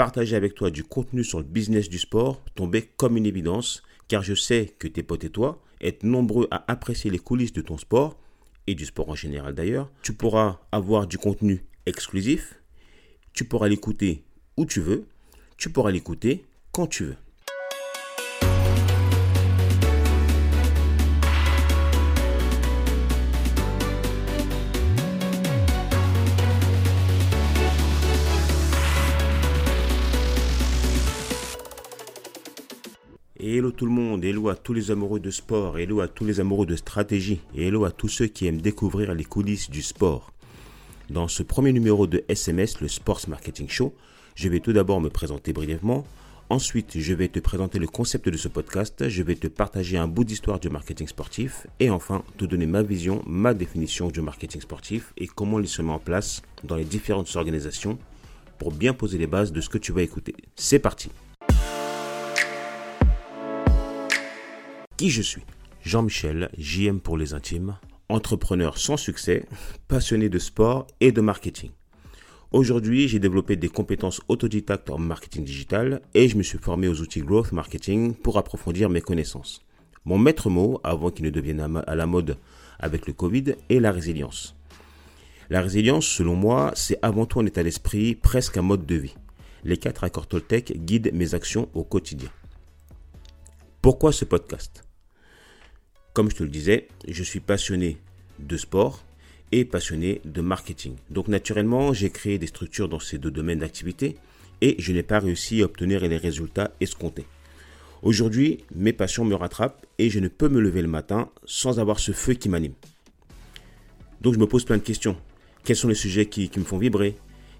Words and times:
partager 0.00 0.34
avec 0.34 0.54
toi 0.54 0.70
du 0.70 0.82
contenu 0.82 1.22
sur 1.22 1.40
le 1.40 1.44
business 1.44 1.90
du 1.90 1.98
sport 1.98 2.42
tombait 2.54 2.88
comme 2.96 3.18
une 3.18 3.26
évidence, 3.26 3.82
car 4.08 4.22
je 4.22 4.32
sais 4.32 4.74
que 4.78 4.88
tes 4.88 5.02
potes 5.02 5.24
et 5.24 5.28
toi 5.28 5.62
êtes 5.82 6.04
nombreux 6.04 6.48
à 6.50 6.64
apprécier 6.72 7.10
les 7.10 7.18
coulisses 7.18 7.52
de 7.52 7.60
ton 7.60 7.76
sport, 7.76 8.18
et 8.66 8.74
du 8.74 8.86
sport 8.86 9.10
en 9.10 9.14
général 9.14 9.54
d'ailleurs. 9.54 9.90
Tu 10.00 10.14
pourras 10.14 10.60
avoir 10.72 11.06
du 11.06 11.18
contenu 11.18 11.66
exclusif, 11.84 12.62
tu 13.34 13.44
pourras 13.44 13.68
l'écouter 13.68 14.24
où 14.56 14.64
tu 14.64 14.80
veux, 14.80 15.04
tu 15.58 15.68
pourras 15.68 15.90
l'écouter 15.90 16.46
quand 16.72 16.86
tu 16.86 17.04
veux. 17.04 17.16
Hello 33.42 33.70
tout 33.70 33.86
le 33.86 33.92
monde, 33.92 34.22
hello 34.22 34.50
à 34.50 34.54
tous 34.54 34.74
les 34.74 34.90
amoureux 34.90 35.18
de 35.18 35.30
sport, 35.30 35.78
hello 35.78 36.00
à 36.00 36.08
tous 36.08 36.26
les 36.26 36.40
amoureux 36.40 36.66
de 36.66 36.76
stratégie, 36.76 37.40
et 37.54 37.68
hello 37.68 37.86
à 37.86 37.90
tous 37.90 38.08
ceux 38.08 38.26
qui 38.26 38.46
aiment 38.46 38.60
découvrir 38.60 39.14
les 39.14 39.24
coulisses 39.24 39.70
du 39.70 39.82
sport. 39.82 40.30
Dans 41.08 41.26
ce 41.26 41.42
premier 41.42 41.72
numéro 41.72 42.06
de 42.06 42.22
SMS, 42.28 42.80
le 42.82 42.88
Sports 42.88 43.22
Marketing 43.28 43.68
Show, 43.68 43.94
je 44.34 44.48
vais 44.50 44.60
tout 44.60 44.74
d'abord 44.74 45.00
me 45.00 45.08
présenter 45.08 45.54
brièvement. 45.54 46.06
Ensuite, 46.50 46.98
je 46.98 47.14
vais 47.14 47.28
te 47.28 47.38
présenter 47.38 47.78
le 47.78 47.86
concept 47.86 48.28
de 48.28 48.36
ce 48.36 48.48
podcast, 48.48 49.08
je 49.08 49.22
vais 49.22 49.36
te 49.36 49.46
partager 49.46 49.96
un 49.96 50.08
bout 50.08 50.24
d'histoire 50.24 50.60
du 50.60 50.68
marketing 50.68 51.08
sportif 51.08 51.66
et 51.78 51.88
enfin 51.88 52.22
te 52.36 52.44
donner 52.44 52.66
ma 52.66 52.82
vision, 52.82 53.22
ma 53.26 53.54
définition 53.54 54.08
du 54.08 54.20
marketing 54.20 54.60
sportif 54.60 55.14
et 55.16 55.26
comment 55.26 55.60
il 55.60 55.68
se 55.68 55.80
met 55.80 55.92
en 55.92 55.98
place 55.98 56.42
dans 56.64 56.76
les 56.76 56.84
différentes 56.84 57.34
organisations 57.36 57.98
pour 58.58 58.72
bien 58.72 58.92
poser 58.92 59.16
les 59.16 59.26
bases 59.26 59.52
de 59.52 59.62
ce 59.62 59.70
que 59.70 59.78
tu 59.78 59.92
vas 59.92 60.02
écouter. 60.02 60.34
C'est 60.56 60.80
parti 60.80 61.08
Qui 65.00 65.08
je 65.08 65.22
suis? 65.22 65.40
Jean-Michel, 65.82 66.50
JM 66.58 67.00
pour 67.00 67.16
les 67.16 67.32
intimes, 67.32 67.78
entrepreneur 68.10 68.76
sans 68.76 68.98
succès, 68.98 69.46
passionné 69.88 70.28
de 70.28 70.38
sport 70.38 70.86
et 71.00 71.10
de 71.10 71.22
marketing. 71.22 71.70
Aujourd'hui, 72.52 73.08
j'ai 73.08 73.18
développé 73.18 73.56
des 73.56 73.70
compétences 73.70 74.20
autodidactes 74.28 74.90
en 74.90 74.98
marketing 74.98 75.42
digital 75.42 76.02
et 76.12 76.28
je 76.28 76.36
me 76.36 76.42
suis 76.42 76.58
formé 76.58 76.86
aux 76.86 77.00
outils 77.00 77.22
Growth 77.22 77.52
Marketing 77.52 78.12
pour 78.12 78.36
approfondir 78.36 78.90
mes 78.90 79.00
connaissances. 79.00 79.64
Mon 80.04 80.18
maître 80.18 80.50
mot, 80.50 80.80
avant 80.84 81.10
qu'il 81.10 81.24
ne 81.24 81.30
devienne 81.30 81.82
à 81.86 81.94
la 81.94 82.06
mode 82.06 82.36
avec 82.78 83.06
le 83.06 83.14
Covid, 83.14 83.54
est 83.70 83.80
la 83.80 83.92
résilience. 83.92 84.54
La 85.48 85.62
résilience, 85.62 86.04
selon 86.04 86.34
moi, 86.34 86.72
c'est 86.74 86.98
avant 87.00 87.24
tout 87.24 87.40
un 87.40 87.46
état 87.46 87.62
d'esprit, 87.62 88.16
presque 88.16 88.58
un 88.58 88.62
mode 88.62 88.84
de 88.84 88.96
vie. 88.96 89.16
Les 89.64 89.78
quatre 89.78 90.04
accords 90.04 90.26
Toltec 90.26 90.84
guident 90.84 91.14
mes 91.14 91.32
actions 91.32 91.70
au 91.72 91.84
quotidien. 91.84 92.28
Pourquoi 93.80 94.12
ce 94.12 94.26
podcast? 94.26 94.84
Comme 96.20 96.30
je 96.30 96.36
te 96.36 96.42
le 96.42 96.50
disais, 96.50 96.86
je 97.08 97.22
suis 97.22 97.40
passionné 97.40 97.96
de 98.40 98.58
sport 98.58 99.02
et 99.52 99.64
passionné 99.64 100.20
de 100.26 100.42
marketing. 100.42 100.96
Donc 101.08 101.28
naturellement, 101.28 101.94
j'ai 101.94 102.10
créé 102.10 102.36
des 102.36 102.46
structures 102.46 102.90
dans 102.90 102.98
ces 102.98 103.16
deux 103.16 103.30
domaines 103.30 103.60
d'activité 103.60 104.18
et 104.60 104.76
je 104.78 104.92
n'ai 104.92 105.02
pas 105.02 105.18
réussi 105.18 105.62
à 105.62 105.64
obtenir 105.64 106.06
les 106.06 106.18
résultats 106.18 106.72
escomptés. 106.78 107.24
Aujourd'hui, 108.02 108.58
mes 108.74 108.92
passions 108.92 109.24
me 109.24 109.34
rattrapent 109.34 109.86
et 109.96 110.10
je 110.10 110.20
ne 110.20 110.28
peux 110.28 110.50
me 110.50 110.60
lever 110.60 110.82
le 110.82 110.88
matin 110.88 111.30
sans 111.46 111.80
avoir 111.80 111.98
ce 111.98 112.12
feu 112.12 112.34
qui 112.34 112.50
m'anime. 112.50 112.74
Donc 114.20 114.34
je 114.34 114.38
me 114.38 114.46
pose 114.46 114.66
plein 114.66 114.76
de 114.76 114.82
questions. 114.82 115.16
Quels 115.64 115.76
sont 115.76 115.88
les 115.88 115.94
sujets 115.94 116.26
qui, 116.26 116.50
me 116.54 116.64
font 116.64 116.76
vibrer? 116.76 117.16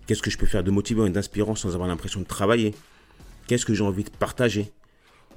Qu'est-ce 0.07 0.21
que 0.21 0.31
je 0.31 0.37
peux 0.37 0.45
faire 0.45 0.65
de 0.65 0.71
motivant 0.71 1.07
et 1.07 1.11
d'inspirant 1.11 1.55
sans 1.55 1.73
avoir 1.73 1.89
l'impression 1.89 2.21
de 2.21 2.27
travailler? 2.27 2.75
Qu'est-ce 3.47 3.65
que 3.65 3.73
j'ai 3.73 3.85
envie 3.85 4.05
de 4.05 4.11
partager? 4.11 4.71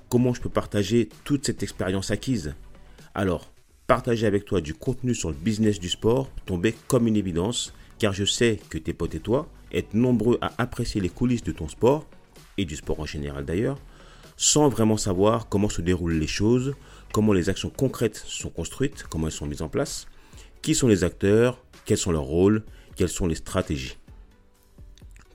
Comment 0.09 0.33
je 0.33 0.41
peux 0.41 0.49
partager 0.49 1.07
toute 1.23 1.45
cette 1.45 1.63
expérience 1.63 2.11
acquise? 2.11 2.53
Alors, 3.15 3.51
partager 3.85 4.25
avec 4.25 4.45
toi 4.45 4.59
du 4.59 4.73
contenu 4.73 5.13
sur 5.13 5.29
le 5.29 5.35
business 5.35 5.79
du 5.79 5.89
sport 5.89 6.29
tombait 6.45 6.73
comme 6.87 7.07
une 7.07 7.15
évidence, 7.15 7.73
car 7.99 8.11
je 8.11 8.25
sais 8.25 8.59
que 8.69 8.79
tes 8.79 8.93
potes 8.93 9.13
et 9.13 9.19
toi 9.19 9.47
êtes 9.71 9.93
nombreux 9.93 10.39
à 10.41 10.51
apprécier 10.57 10.99
les 10.99 11.09
coulisses 11.09 11.43
de 11.43 11.51
ton 11.51 11.67
sport, 11.67 12.07
et 12.57 12.65
du 12.65 12.75
sport 12.75 12.99
en 12.99 13.05
général 13.05 13.45
d'ailleurs, 13.45 13.79
sans 14.35 14.67
vraiment 14.67 14.97
savoir 14.97 15.47
comment 15.47 15.69
se 15.69 15.81
déroulent 15.81 16.17
les 16.17 16.27
choses, 16.27 16.73
comment 17.11 17.33
les 17.33 17.49
actions 17.49 17.69
concrètes 17.69 18.23
sont 18.27 18.49
construites, 18.49 19.03
comment 19.09 19.27
elles 19.27 19.33
sont 19.33 19.45
mises 19.45 19.61
en 19.61 19.69
place, 19.69 20.07
qui 20.61 20.73
sont 20.73 20.87
les 20.87 21.03
acteurs, 21.03 21.63
quels 21.85 21.97
sont 21.97 22.11
leurs 22.11 22.23
rôles, 22.23 22.63
quelles 22.95 23.09
sont 23.09 23.27
les 23.27 23.35
stratégies. 23.35 23.97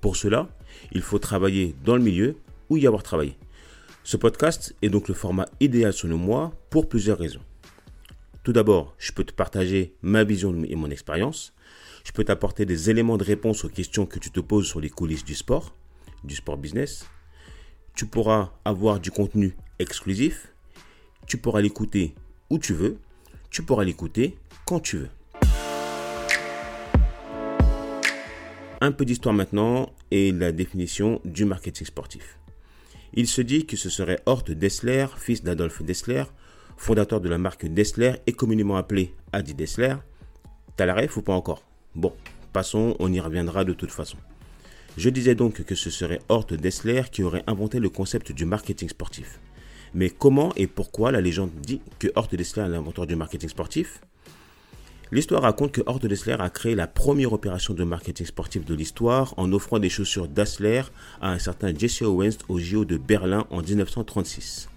Pour 0.01 0.17
cela, 0.17 0.49
il 0.93 1.03
faut 1.03 1.19
travailler 1.19 1.75
dans 1.85 1.97
le 1.97 2.03
milieu 2.03 2.37
ou 2.71 2.77
y 2.77 2.87
avoir 2.87 3.03
travaillé. 3.03 3.37
Ce 4.05 4.17
podcast 4.17 4.75
est 4.83 4.89
donc 4.89 5.09
le 5.09 5.15
format 5.15 5.47
idéal 5.61 5.93
selon 5.93 6.19
moi 6.19 6.53
pour 6.71 6.89
plusieurs 6.89 7.19
raisons. 7.19 7.43
Tout 8.49 8.55
d'abord, 8.55 8.95
je 8.97 9.13
peux 9.13 9.25
te 9.25 9.35
partager 9.35 9.93
ma 10.01 10.25
vision 10.25 10.65
et 10.67 10.75
mon 10.75 10.89
expérience. 10.89 11.53
Je 12.03 12.13
peux 12.13 12.25
t'apporter 12.25 12.65
des 12.65 12.89
éléments 12.89 13.19
de 13.19 13.23
réponse 13.23 13.67
aux 13.67 13.69
questions 13.69 14.07
que 14.07 14.19
tu 14.19 14.31
te 14.31 14.41
poses 14.41 14.67
sur 14.67 14.81
les 14.81 14.89
coulisses 14.89 15.23
du 15.23 15.35
sport, 15.35 15.77
du 16.25 16.35
sport 16.35 16.57
business. 16.57 17.05
Tu 17.95 18.07
pourras 18.07 18.53
avoir 18.65 19.01
du 19.01 19.11
contenu 19.11 19.55
exclusif. 19.79 20.51
Tu 21.27 21.37
pourras 21.37 21.61
l'écouter 21.61 22.15
où 22.49 22.59
tu 22.59 22.73
veux. 22.73 22.97
Tu 23.51 23.63
pourras 23.63 23.85
l'écouter 23.85 24.39
quand 24.65 24.81
tu 24.81 24.97
veux. 24.97 25.11
Un 28.81 28.93
peu 28.93 29.05
d'histoire 29.05 29.35
maintenant 29.35 29.93
et 30.11 30.33
la 30.33 30.53
définition 30.53 31.21
du 31.27 31.45
marketing 31.45 31.87
sportif. 31.87 32.39
Il 33.13 33.27
se 33.27 33.43
dit 33.43 33.67
que 33.67 33.77
ce 33.77 33.91
serait 33.91 34.23
Hort 34.25 34.45
Dessler, 34.45 35.07
fils 35.19 35.43
d'Adolphe 35.43 35.83
Dessler, 35.83 36.25
fondateur 36.79 37.21
de 37.21 37.29
la 37.29 37.37
marque 37.37 37.67
Dessler 37.67 38.15
et 38.27 38.33
communément 38.33 38.77
appelé 38.77 39.15
Adi 39.33 39.53
Dessler. 39.53 39.97
T'as 40.77 40.87
la 40.87 40.95
ref 40.95 41.17
ou 41.17 41.23
pas 41.23 41.35
encore 41.35 41.63
Bon, 41.95 42.13
passons, 42.53 42.97
on 43.01 43.13
y 43.13 43.21
reviendra 43.21 43.65
de 43.65 43.75
toute 43.75 43.91
façon. 43.91 44.17
Je 44.97 45.11
disais 45.11 45.35
donc 45.35 45.63
que 45.65 45.75
ce 45.75 45.91
serait 45.91 46.21
Hort 46.29 46.47
Dessler 46.47 47.03
qui 47.13 47.23
aurait 47.23 47.45
inventé 47.47 47.81
le 47.81 47.91
concept 47.91 48.33
du 48.33 48.45
marketing 48.45 48.89
sportif. 48.89 49.41
Mais 49.93 50.09
comment 50.09 50.53
et 50.57 50.67
pourquoi 50.67 51.13
la 51.13 51.21
légende 51.21 51.51
dit 51.61 51.81
que 51.99 52.09
Hort 52.15 52.29
Dessler 52.29 52.63
est 52.63 52.69
l'inventeur 52.69 53.07
du 53.07 53.17
marketing 53.17 53.49
sportif? 53.49 54.01
L'histoire 55.11 55.43
raconte 55.43 55.73
que 55.73 55.81
Hort 55.87 56.01
Dessler 56.01 56.37
a 56.39 56.51
créé 56.51 56.75
la 56.75 56.87
première 56.87 57.33
opération 57.33 57.75
de 57.75 57.83
marketing 57.83 58.27
sportif 58.27 58.65
de 58.65 58.75
l'histoire 58.75 59.35
en 59.37 59.53
offrant 59.53 59.79
des 59.79 59.89
chaussures 59.89 60.29
Dassler 60.29 60.83
à 61.21 61.33
un 61.33 61.39
certain 61.39 61.75
Jesse 61.75 62.03
Owens 62.03 62.39
au 62.49 62.59
JO 62.59 62.85
de 62.85 62.99
Berlin 62.99 63.47
en 63.51 63.63
1936. 63.63 64.69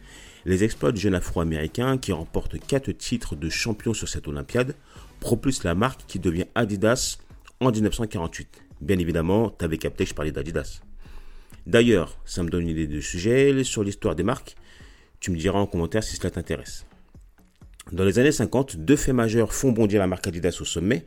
Les 0.43 0.63
exploits 0.63 0.91
du 0.91 0.99
jeune 0.99 1.13
afro-américain 1.13 1.99
qui 1.99 2.11
remporte 2.11 2.57
4 2.59 2.91
titres 2.93 3.35
de 3.35 3.47
champion 3.49 3.93
sur 3.93 4.09
cette 4.09 4.27
Olympiade 4.27 4.75
propulsent 5.19 5.63
la 5.63 5.75
marque 5.75 6.05
qui 6.07 6.17
devient 6.17 6.47
Adidas 6.55 7.19
en 7.59 7.71
1948. 7.71 8.63
Bien 8.81 8.97
évidemment, 8.97 9.51
tu 9.51 9.63
avais 9.63 9.77
capté 9.77 10.03
que 10.03 10.09
je 10.09 10.15
parlais 10.15 10.31
d'Adidas. 10.31 10.81
D'ailleurs, 11.67 12.17
ça 12.25 12.41
me 12.41 12.49
donne 12.49 12.63
une 12.63 12.69
idée 12.69 12.87
de 12.87 12.99
sujet 13.01 13.63
sur 13.63 13.83
l'histoire 13.83 14.15
des 14.15 14.23
marques. 14.23 14.55
Tu 15.19 15.29
me 15.29 15.37
diras 15.37 15.59
en 15.59 15.67
commentaire 15.67 16.03
si 16.03 16.15
cela 16.15 16.31
t'intéresse. 16.31 16.87
Dans 17.91 18.03
les 18.03 18.17
années 18.17 18.31
50, 18.31 18.77
deux 18.77 18.95
faits 18.95 19.13
majeurs 19.13 19.53
font 19.53 19.71
bondir 19.71 19.99
la 19.99 20.07
marque 20.07 20.25
Adidas 20.25 20.57
au 20.59 20.65
sommet. 20.65 21.05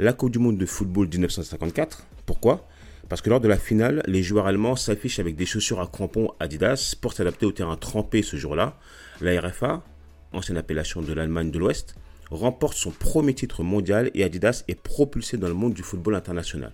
La 0.00 0.12
Coupe 0.12 0.32
du 0.32 0.40
Monde 0.40 0.58
de 0.58 0.66
football 0.66 1.06
1954. 1.06 2.04
Pourquoi? 2.26 2.66
Parce 3.12 3.20
que 3.20 3.28
lors 3.28 3.40
de 3.42 3.48
la 3.48 3.58
finale, 3.58 4.02
les 4.06 4.22
joueurs 4.22 4.46
allemands 4.46 4.74
s'affichent 4.74 5.18
avec 5.18 5.36
des 5.36 5.44
chaussures 5.44 5.82
à 5.82 5.86
crampons 5.86 6.30
Adidas 6.40 6.94
pour 6.98 7.12
s'adapter 7.12 7.44
au 7.44 7.52
terrain 7.52 7.76
trempé 7.76 8.22
ce 8.22 8.38
jour-là. 8.38 8.78
La 9.20 9.38
RFA, 9.38 9.84
ancienne 10.32 10.56
appellation 10.56 11.02
de 11.02 11.12
l'Allemagne 11.12 11.50
de 11.50 11.58
l'Ouest, 11.58 11.94
remporte 12.30 12.74
son 12.74 12.90
premier 12.90 13.34
titre 13.34 13.64
mondial 13.64 14.10
et 14.14 14.24
Adidas 14.24 14.64
est 14.66 14.80
propulsé 14.80 15.36
dans 15.36 15.48
le 15.48 15.52
monde 15.52 15.74
du 15.74 15.82
football 15.82 16.14
international. 16.14 16.72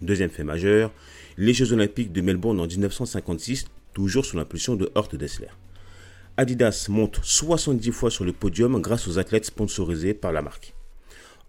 Deuxième 0.00 0.30
fait 0.30 0.42
majeur, 0.42 0.90
les 1.36 1.52
Jeux 1.52 1.74
Olympiques 1.74 2.12
de 2.12 2.22
Melbourne 2.22 2.58
en 2.58 2.66
1956, 2.66 3.66
toujours 3.92 4.24
sous 4.24 4.38
l'impulsion 4.38 4.74
de 4.74 4.90
Hort 4.94 5.08
Dessler. 5.08 5.48
Adidas 6.38 6.86
monte 6.88 7.20
70 7.22 7.92
fois 7.92 8.10
sur 8.10 8.24
le 8.24 8.32
podium 8.32 8.80
grâce 8.80 9.06
aux 9.06 9.18
athlètes 9.18 9.44
sponsorisés 9.44 10.14
par 10.14 10.32
la 10.32 10.40
marque. 10.40 10.72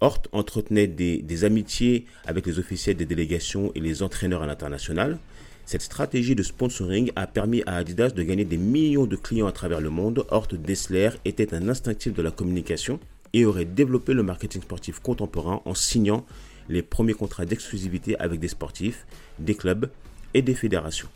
Hort 0.01 0.23
entretenait 0.31 0.87
des, 0.87 1.43
amitiés 1.43 2.05
avec 2.25 2.47
les 2.47 2.57
officiels 2.57 2.97
des 2.97 3.05
délégations 3.05 3.71
et 3.75 3.79
les 3.79 4.01
entraîneurs 4.01 4.41
à 4.41 4.47
l'international. 4.47 5.19
Cette 5.65 5.83
stratégie 5.83 6.33
de 6.33 6.41
sponsoring 6.41 7.11
a 7.15 7.27
permis 7.27 7.61
à 7.67 7.75
Adidas 7.77 8.09
de 8.09 8.23
gagner 8.23 8.43
des 8.43 8.57
millions 8.57 9.05
de 9.05 9.15
clients 9.15 9.45
à 9.45 9.51
travers 9.51 9.79
le 9.79 9.91
monde. 9.91 10.25
Hort 10.31 10.47
Dessler 10.47 11.11
était 11.23 11.53
un 11.53 11.69
instinctif 11.69 12.13
de 12.13 12.21
la 12.23 12.31
communication 12.31 12.99
et 13.33 13.45
aurait 13.45 13.65
développé 13.65 14.13
le 14.13 14.23
marketing 14.23 14.63
sportif 14.63 14.99
contemporain 14.99 15.61
en 15.65 15.75
signant 15.75 16.25
les 16.67 16.81
premiers 16.81 17.13
contrats 17.13 17.45
d'exclusivité 17.45 18.17
avec 18.17 18.39
des 18.39 18.47
sportifs, 18.47 19.05
des 19.37 19.55
clubs 19.55 19.89
et 20.33 20.41
des 20.41 20.55
fédérations. 20.55 21.09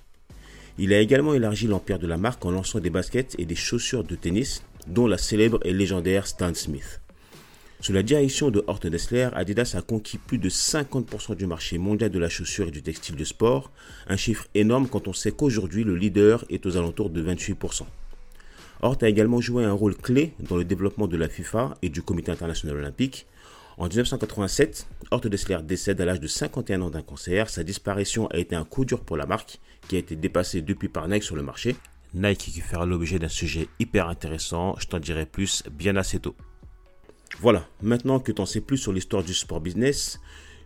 Il 0.78 0.94
a 0.94 1.00
également 1.00 1.34
élargi 1.34 1.66
l'empire 1.66 1.98
de 1.98 2.08
la 2.08 2.18
marque 2.18 2.46
en 2.46 2.52
lançant 2.52 2.80
des 2.80 2.90
baskets 2.92 3.36
et 3.40 3.46
des 3.46 3.56
chaussures 3.56 4.04
de 4.04 4.16
tennis, 4.16 4.62
dont 4.88 5.08
la 5.08 5.18
célèbre 5.18 5.60
et 5.64 5.74
légendaire 5.74 6.28
Stan 6.28 6.54
Smith. 6.54 7.02
Sous 7.86 7.94
la 7.94 8.02
direction 8.02 8.50
de 8.50 8.64
Horst 8.66 8.88
Dessler, 8.88 9.30
Adidas 9.34 9.76
a 9.78 9.84
conquis 9.84 10.18
plus 10.18 10.40
de 10.40 10.50
50% 10.50 11.36
du 11.36 11.46
marché 11.46 11.78
mondial 11.78 12.10
de 12.10 12.18
la 12.18 12.30
chaussure 12.30 12.68
et 12.68 12.72
du 12.72 12.82
textile 12.82 13.16
de 13.16 13.24
sport, 13.24 13.70
un 14.08 14.18
chiffre 14.18 14.48
énorme 14.56 14.88
quand 14.88 15.08
on 15.08 15.14
sait 15.14 15.32
qu'aujourd'hui 15.32 15.84
le 15.84 15.96
leader 15.96 16.46
est 16.50 16.66
aux 16.66 16.78
alentours 16.78 17.12
de 17.12 17.24
28%. 17.24 17.84
Hort 18.82 18.98
a 19.04 19.08
également 19.08 19.40
joué 19.40 19.66
un 19.66 19.72
rôle 19.72 19.96
clé 19.96 20.34
dans 20.40 20.58
le 20.58 20.66
développement 20.66 21.06
de 21.06 21.16
la 21.16 21.30
FIFA 21.30 21.76
et 21.84 21.90
du 21.90 22.02
Comité 22.02 22.32
international 22.32 22.78
olympique. 22.78 23.28
En 23.78 23.86
1987, 23.88 24.88
Hort 25.12 25.22
Dessler 25.22 25.60
décède 25.62 26.02
à 26.02 26.06
l'âge 26.06 26.20
de 26.20 26.28
51 26.28 26.82
ans 26.82 26.90
d'un 26.90 27.04
cancer. 27.04 27.52
Sa 27.52 27.64
disparition 27.64 28.26
a 28.32 28.40
été 28.40 28.56
un 28.56 28.66
coup 28.66 28.86
dur 28.86 29.02
pour 29.02 29.16
la 29.16 29.28
marque, 29.28 29.60
qui 29.88 29.96
a 29.96 30.00
été 30.00 30.16
dépassée 30.16 30.64
depuis 30.64 30.90
par 30.90 31.08
Nike 31.08 31.22
sur 31.22 31.36
le 31.36 31.44
marché. 31.44 31.76
Nike 32.16 32.40
qui 32.40 32.62
fera 32.62 32.88
l'objet 32.88 33.20
d'un 33.20 33.28
sujet 33.28 33.68
hyper 33.80 34.10
intéressant, 34.10 34.76
je 34.80 34.88
t'en 34.88 34.98
dirai 34.98 35.28
plus 35.28 35.62
bien 35.70 35.96
assez 35.98 36.18
tôt. 36.18 36.36
Voilà, 37.42 37.68
maintenant 37.82 38.20
que 38.20 38.32
tu 38.32 38.42
en 38.42 38.46
sais 38.46 38.62
plus 38.62 38.78
sur 38.78 38.94
l'histoire 38.94 39.24
du 39.24 39.34
sport 39.34 39.60
business, 39.60 40.20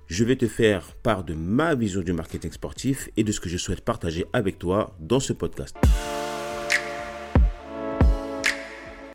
je 0.08 0.24
vais 0.24 0.36
te 0.36 0.48
faire 0.48 0.96
part 0.96 1.24
de 1.24 1.34
ma 1.34 1.76
vision 1.76 2.02
du 2.02 2.14
marketing 2.14 2.52
sportif 2.52 3.10
et 3.18 3.24
de 3.24 3.32
ce 3.32 3.40
que 3.40 3.50
je 3.50 3.58
souhaite 3.58 3.82
partager 3.82 4.26
avec 4.34 4.60
toi 4.60 4.96
dans 5.00 5.20
ce 5.20 5.34
podcast. 5.34 5.76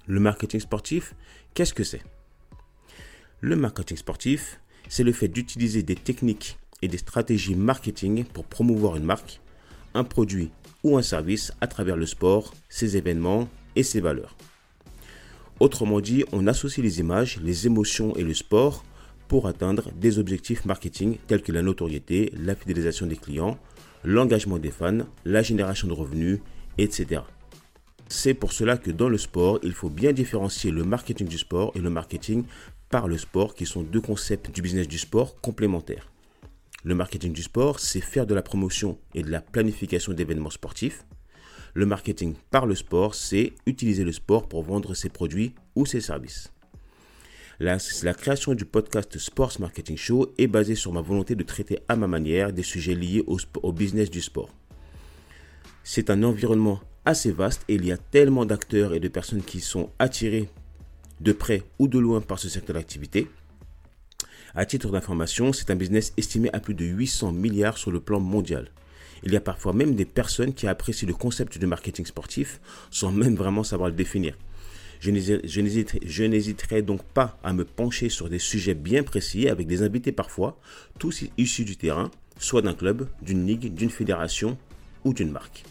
Le 0.06 0.20
marketing 0.20 0.60
sportif, 0.60 1.14
qu'est-ce 1.54 1.72
que 1.74 1.84
c'est? 1.84 2.02
Le 3.40 3.56
marketing 3.56 3.96
sportif, 3.96 4.60
c'est 4.88 5.04
le 5.04 5.12
fait 5.12 5.28
d'utiliser 5.28 5.82
des 5.82 5.96
techniques 5.96 6.58
et 6.82 6.88
des 6.88 6.98
stratégies 6.98 7.54
marketing 7.54 8.24
pour 8.24 8.44
promouvoir 8.44 8.96
une 8.96 9.04
marque, 9.04 9.40
un 9.94 10.04
produit 10.04 10.50
ou 10.82 10.98
un 10.98 11.02
service 11.02 11.52
à 11.60 11.66
travers 11.66 11.96
le 11.96 12.06
sport, 12.06 12.52
ses 12.68 12.96
événements 12.96 13.48
et 13.76 13.82
ses 13.82 14.00
valeurs. 14.00 14.36
Autrement 15.64 16.02
dit, 16.02 16.25
on 16.31 16.46
associe 16.46 16.84
les 16.84 17.00
images, 17.00 17.40
les 17.43 17.66
émotions 17.66 18.14
et 18.16 18.22
le 18.22 18.34
sport 18.34 18.84
pour 19.28 19.46
atteindre 19.46 19.90
des 19.93 20.19
objectifs 20.19 20.66
marketing 20.66 21.16
tels 21.26 21.40
que 21.40 21.52
la 21.52 21.62
notoriété, 21.62 22.31
la 22.37 22.55
fidélisation 22.55 23.06
des 23.06 23.16
clients, 23.16 23.56
l'engagement 24.05 24.58
des 24.58 24.70
fans, 24.70 25.06
la 25.25 25.43
génération 25.43 25.88
de 25.88 25.94
revenus, 25.94 26.40
etc. 26.76 27.22
C'est 28.08 28.34
pour 28.34 28.52
cela 28.52 28.76
que 28.76 28.90
dans 28.90 29.08
le 29.08 29.16
sport, 29.16 29.58
il 29.62 29.72
faut 29.72 29.88
bien 29.88 30.12
différencier 30.12 30.70
le 30.70 30.84
marketing 30.84 31.28
du 31.28 31.38
sport 31.38 31.72
et 31.75 31.78
le 31.78 31.88
marketing 31.88 32.44
par 32.90 33.08
le 33.08 33.17
sport, 33.17 33.55
qui 33.55 33.64
sont 33.64 33.82
deux 33.82 34.02
concepts 34.02 34.50
du 34.50 34.60
business 34.60 34.87
du 34.87 34.99
sport 34.99 35.40
complémentaires. 35.40 36.12
Le 36.82 36.94
marketing 36.94 37.32
du 37.32 37.43
sport, 37.43 37.81
c'est 37.81 38.02
faire 38.02 38.26
de 38.26 38.34
la 38.34 38.43
promotion 38.43 38.99
et 39.14 39.22
de 39.22 39.31
la 39.31 39.40
planification 39.40 40.12
d'événements 40.12 40.50
sportifs. 40.50 41.06
Le 41.74 41.86
marketing 41.86 42.34
par 42.52 42.66
le 42.66 42.76
sport, 42.76 43.16
c'est 43.16 43.52
utiliser 43.66 44.04
le 44.04 44.12
sport 44.12 44.48
pour 44.48 44.62
vendre 44.62 44.94
ses 44.94 45.08
produits 45.08 45.54
ou 45.74 45.86
ses 45.86 46.00
services. 46.00 46.52
La, 47.58 47.78
création 48.14 48.54
du 48.54 48.64
podcast 48.64 49.18
Sports 49.18 49.54
Marketing 49.58 49.96
Show 49.96 50.32
est 50.38 50.46
basée 50.46 50.76
sur 50.76 50.92
ma 50.92 51.00
volonté 51.00 51.34
de 51.34 51.42
traiter 51.42 51.80
à 51.88 51.96
ma 51.96 52.06
manière 52.06 52.52
des 52.52 52.62
sujets 52.62 52.94
liés 52.94 53.24
au, 53.26 53.38
au 53.62 53.72
business 53.72 54.08
du 54.08 54.20
sport. 54.20 54.50
C'est 55.82 56.10
un 56.10 56.22
environnement 56.22 56.80
assez 57.04 57.32
vaste 57.32 57.64
et 57.68 57.74
il 57.74 57.84
y 57.84 57.92
a 57.92 57.96
tellement 57.96 58.46
d'acteurs 58.46 58.94
et 58.94 59.00
de 59.00 59.08
personnes 59.08 59.42
qui 59.42 59.60
sont 59.60 59.90
attirés 59.98 60.48
de 61.20 61.32
près 61.32 61.62
ou 61.80 61.88
de 61.88 61.98
loin 61.98 62.20
par 62.20 62.38
ce 62.38 62.48
secteur 62.48 62.74
d'activité. 62.74 63.28
À 64.54 64.64
titre 64.64 64.90
d'information, 64.90 65.52
c'est 65.52 65.70
un 65.70 65.76
business 65.76 66.12
estimé 66.16 66.50
à 66.52 66.60
plus 66.60 66.74
de 66.74 66.84
800 66.84 67.32
milliards 67.32 67.78
sur 67.78 67.90
le 67.90 67.98
plan 67.98 68.20
mondial. 68.20 68.70
Il 69.24 69.32
y 69.32 69.36
a 69.36 69.40
parfois 69.40 69.72
même 69.72 69.94
des 69.94 70.04
personnes 70.04 70.52
qui 70.52 70.66
apprécient 70.66 71.08
le 71.08 71.14
concept 71.14 71.58
du 71.58 71.66
marketing 71.66 72.04
sportif 72.04 72.60
sans 72.90 73.10
même 73.10 73.34
vraiment 73.34 73.64
savoir 73.64 73.88
le 73.88 73.94
définir. 73.94 74.36
Je 75.00 76.26
n'hésiterai 76.26 76.82
donc 76.82 77.02
pas 77.02 77.38
à 77.42 77.52
me 77.52 77.64
pencher 77.64 78.08
sur 78.10 78.28
des 78.28 78.38
sujets 78.38 78.74
bien 78.74 79.02
précis 79.02 79.48
avec 79.48 79.66
des 79.66 79.82
invités 79.82 80.12
parfois, 80.12 80.58
tous 80.98 81.24
issus 81.36 81.64
du 81.64 81.76
terrain, 81.76 82.10
soit 82.38 82.62
d'un 82.62 82.74
club, 82.74 83.08
d'une 83.22 83.46
ligue, 83.46 83.74
d'une 83.74 83.90
fédération 83.90 84.58
ou 85.04 85.14
d'une 85.14 85.30
marque. 85.30 85.64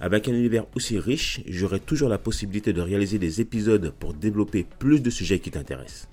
Avec 0.00 0.28
un 0.28 0.32
univers 0.32 0.66
aussi 0.74 0.98
riche, 0.98 1.40
j'aurai 1.46 1.80
toujours 1.80 2.08
la 2.08 2.18
possibilité 2.18 2.72
de 2.72 2.80
réaliser 2.80 3.18
des 3.18 3.40
épisodes 3.40 3.92
pour 4.00 4.14
développer 4.14 4.66
plus 4.78 5.00
de 5.00 5.10
sujets 5.10 5.38
qui 5.38 5.50
t'intéressent. 5.50 6.08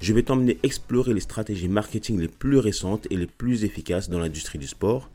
Je 0.00 0.14
vais 0.14 0.22
t'emmener 0.22 0.58
explorer 0.62 1.12
les 1.12 1.20
stratégies 1.20 1.68
marketing 1.68 2.18
les 2.18 2.28
plus 2.28 2.58
récentes 2.58 3.06
et 3.10 3.16
les 3.16 3.26
plus 3.26 3.64
efficaces 3.64 4.08
dans 4.08 4.18
l'industrie 4.18 4.58
du 4.58 4.66
sport, 4.66 5.10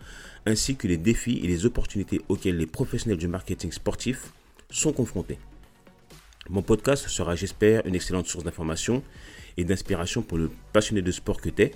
ainsi 0.46 0.76
que 0.76 0.88
les 0.88 0.98
défis 0.98 1.40
et 1.44 1.48
les 1.48 1.66
opportunités 1.66 2.22
auxquels 2.30 2.58
les 2.58 2.66
professionnels 2.66 3.18
du 3.18 3.28
marketing 3.28 3.72
sportif 3.72 4.32
sont 4.70 4.94
confrontés. 4.94 5.40
Mon 6.50 6.62
podcast 6.62 7.08
sera, 7.08 7.36
j'espère, 7.36 7.86
une 7.86 7.96
excellente 7.96 8.28
source 8.28 8.44
d'information 8.44 9.04
et 9.58 9.64
d'inspiration 9.64 10.22
pour 10.22 10.38
le 10.38 10.52
passionné 10.74 11.02
de 11.02 11.12
sport 11.12 11.42
que 11.42 11.50
tu 11.50 11.64
es 11.64 11.72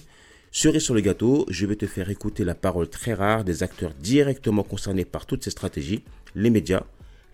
Cerise 0.52 0.82
sur 0.82 0.96
le 0.96 1.02
gâteau, 1.02 1.46
je 1.48 1.68
vais 1.68 1.76
te 1.76 1.86
faire 1.86 2.10
écouter 2.10 2.44
la 2.44 2.56
parole 2.56 2.90
très 2.90 3.14
rare 3.14 3.44
des 3.44 3.62
acteurs 3.62 3.94
directement 3.94 4.64
concernés 4.64 5.06
par 5.06 5.28
toutes 5.28 5.44
ces 5.44 5.52
stratégies, 5.52 6.04
les 6.34 6.50
médias, 6.50 6.84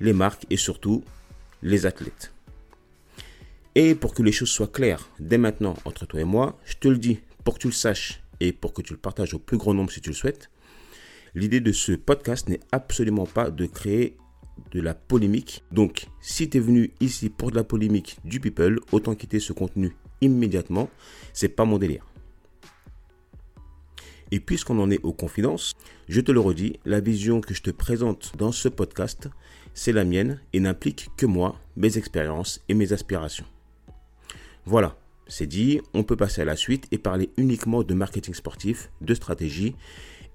les 0.01 0.11
marques 0.11 0.45
et 0.49 0.57
surtout 0.57 1.01
les 1.63 1.85
athlètes. 1.85 2.33
Et 3.73 3.95
pour 3.95 4.13
que 4.13 4.21
les 4.21 4.33
choses 4.33 4.49
soient 4.49 4.67
claires 4.67 5.07
dès 5.19 5.37
maintenant 5.37 5.75
entre 5.85 6.05
toi 6.05 6.19
et 6.19 6.25
moi, 6.25 6.59
je 6.65 6.75
te 6.75 6.89
le 6.89 6.97
dis 6.97 7.19
pour 7.45 7.53
que 7.53 7.59
tu 7.59 7.67
le 7.67 7.73
saches 7.73 8.21
et 8.41 8.51
pour 8.51 8.73
que 8.73 8.81
tu 8.81 8.91
le 8.91 8.99
partages 8.99 9.33
au 9.33 9.39
plus 9.39 9.57
grand 9.57 9.73
nombre 9.73 9.91
si 9.91 10.01
tu 10.01 10.09
le 10.09 10.15
souhaites, 10.15 10.49
l'idée 11.35 11.59
de 11.59 11.71
ce 11.71 11.91
podcast 11.91 12.49
n'est 12.49 12.61
absolument 12.71 13.25
pas 13.25 13.51
de 13.51 13.65
créer 13.65 14.17
de 14.71 14.81
la 14.81 14.93
polémique. 14.93 15.63
Donc, 15.71 16.07
si 16.21 16.49
tu 16.49 16.57
es 16.57 16.61
venu 16.61 16.91
ici 17.01 17.29
pour 17.29 17.51
de 17.51 17.55
la 17.55 17.63
polémique 17.63 18.17
du 18.23 18.39
people, 18.39 18.79
autant 18.91 19.15
quitter 19.15 19.39
ce 19.39 19.53
contenu 19.53 19.95
immédiatement. 20.21 20.89
C'est 21.33 21.49
pas 21.49 21.65
mon 21.65 21.77
délire. 21.77 22.05
Et 24.31 24.39
puisqu'on 24.39 24.79
en 24.79 24.89
est 24.89 25.03
aux 25.03 25.13
confidences, 25.13 25.73
je 26.07 26.21
te 26.21 26.31
le 26.31 26.39
redis, 26.39 26.79
la 26.85 26.99
vision 26.99 27.41
que 27.41 27.53
je 27.53 27.61
te 27.61 27.69
présente 27.69 28.33
dans 28.37 28.51
ce 28.51 28.69
podcast, 28.69 29.29
c'est 29.73 29.91
la 29.91 30.03
mienne 30.03 30.41
et 30.53 30.59
n'implique 30.59 31.09
que 31.15 31.25
moi, 31.25 31.59
mes 31.75 31.97
expériences 31.97 32.63
et 32.67 32.73
mes 32.73 32.91
aspirations. 32.91 33.45
Voilà, 34.65 34.97
c'est 35.27 35.45
dit, 35.45 35.79
on 35.93 36.03
peut 36.03 36.15
passer 36.15 36.41
à 36.41 36.45
la 36.45 36.55
suite 36.55 36.87
et 36.91 36.97
parler 36.97 37.29
uniquement 37.37 37.83
de 37.83 37.93
marketing 37.93 38.33
sportif, 38.33 38.89
de 39.01 39.13
stratégie. 39.13 39.75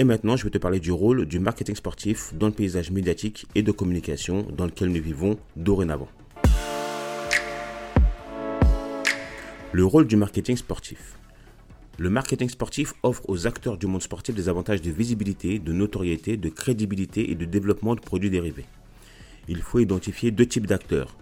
Et 0.01 0.05
maintenant, 0.05 0.35
je 0.35 0.45
vais 0.45 0.51
te 0.51 0.57
parler 0.57 0.81
du 0.81 0.93
rôle 0.93 1.27
du 1.27 1.41
marketing 1.41 1.75
sportif 1.75 2.33
dans 2.33 2.47
le 2.47 2.55
paysage 2.55 2.91
médiatique 2.91 3.45
et 3.55 3.63
de 3.63 3.71
communication 3.71 4.47
dans 4.51 4.65
lequel 4.65 4.89
nous 4.89 5.03
vivons 5.03 5.39
dorénavant. 5.57 6.09
Le 9.73 9.85
rôle 9.85 10.07
du 10.07 10.17
marketing 10.17 10.57
sportif. 10.57 11.19
Le 11.99 12.09
marketing 12.09 12.49
sportif 12.49 12.95
offre 13.03 13.29
aux 13.29 13.47
acteurs 13.47 13.77
du 13.77 13.87
monde 13.87 14.01
sportif 14.01 14.35
des 14.35 14.49
avantages 14.49 14.81
de 14.81 14.91
visibilité, 14.91 15.59
de 15.59 15.75
notoriété, 15.75 16.39
de 16.39 16.49
crédibilité 16.49 17.31
et 17.31 17.35
de 17.35 17.45
développement 17.45 17.95
de 17.95 18.01
produits 18.01 18.31
dérivés. 18.31 18.65
Il 19.49 19.61
faut 19.61 19.81
identifier 19.81 20.31
deux 20.31 20.47
types 20.47 20.67
d'acteurs. 20.67 21.15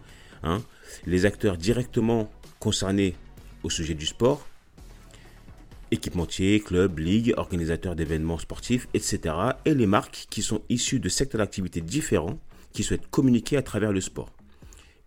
Hein. 0.45 0.63
les 1.05 1.27
acteurs 1.27 1.57
directement 1.57 2.31
concernés 2.61 3.17
au 3.65 3.71
sujet 3.71 3.95
du 3.95 4.07
sport, 4.07 4.47
équipementiers, 5.91 6.61
clubs, 6.61 6.99
ligues, 6.99 7.35
organisateurs 7.37 7.97
d'événements 7.97 8.39
sportifs, 8.39 8.89
etc. 8.95 9.35
Et 9.65 9.75
les 9.75 9.87
marques 9.87 10.27
qui 10.31 10.43
sont 10.43 10.63
issues 10.69 11.01
de 11.01 11.09
secteurs 11.09 11.41
d'activité 11.41 11.81
différents 11.81 12.39
qui 12.73 12.83
souhaitent 12.83 13.11
communiquer 13.11 13.57
à 13.57 13.63
travers 13.63 13.93
le 13.93 14.01
sport. 14.01 14.31